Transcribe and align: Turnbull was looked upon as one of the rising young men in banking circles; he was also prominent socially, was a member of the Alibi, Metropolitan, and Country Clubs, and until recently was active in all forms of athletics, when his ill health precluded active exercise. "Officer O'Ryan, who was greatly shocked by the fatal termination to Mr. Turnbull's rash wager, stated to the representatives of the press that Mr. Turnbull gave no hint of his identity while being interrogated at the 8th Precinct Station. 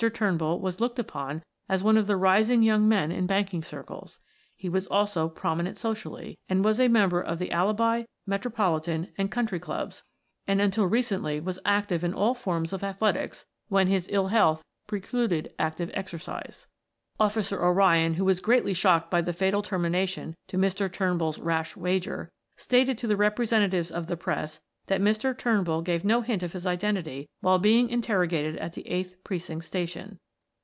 Turnbull 0.11 0.59
was 0.59 0.79
looked 0.79 0.97
upon 0.97 1.43
as 1.69 1.83
one 1.83 1.95
of 1.95 2.07
the 2.07 2.17
rising 2.17 2.63
young 2.63 2.89
men 2.89 3.11
in 3.11 3.27
banking 3.27 3.61
circles; 3.61 4.19
he 4.55 4.67
was 4.67 4.87
also 4.87 5.29
prominent 5.29 5.77
socially, 5.77 6.39
was 6.49 6.79
a 6.79 6.87
member 6.87 7.21
of 7.21 7.37
the 7.37 7.51
Alibi, 7.51 8.05
Metropolitan, 8.25 9.09
and 9.19 9.29
Country 9.29 9.59
Clubs, 9.59 10.03
and 10.47 10.59
until 10.59 10.87
recently 10.87 11.39
was 11.39 11.59
active 11.65 12.03
in 12.03 12.15
all 12.15 12.33
forms 12.33 12.73
of 12.73 12.83
athletics, 12.83 13.45
when 13.69 13.85
his 13.85 14.07
ill 14.09 14.29
health 14.29 14.63
precluded 14.87 15.53
active 15.59 15.91
exercise. 15.93 16.65
"Officer 17.19 17.63
O'Ryan, 17.63 18.15
who 18.15 18.25
was 18.25 18.41
greatly 18.41 18.73
shocked 18.73 19.11
by 19.11 19.21
the 19.21 19.33
fatal 19.33 19.61
termination 19.61 20.35
to 20.47 20.57
Mr. 20.57 20.91
Turnbull's 20.91 21.37
rash 21.37 21.77
wager, 21.77 22.31
stated 22.57 22.97
to 22.97 23.05
the 23.05 23.15
representatives 23.17 23.91
of 23.91 24.07
the 24.07 24.17
press 24.17 24.61
that 24.87 24.99
Mr. 24.99 25.37
Turnbull 25.37 25.83
gave 25.83 26.03
no 26.03 26.21
hint 26.21 26.41
of 26.43 26.53
his 26.53 26.65
identity 26.65 27.29
while 27.39 27.59
being 27.59 27.87
interrogated 27.89 28.57
at 28.57 28.73
the 28.73 28.83
8th 28.89 29.13
Precinct 29.23 29.63
Station. 29.63 30.17